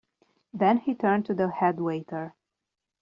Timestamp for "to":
1.27-1.35